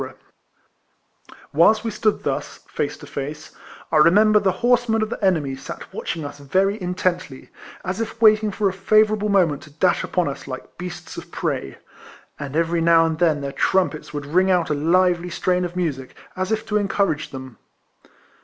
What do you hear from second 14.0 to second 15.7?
would ring out a lively strain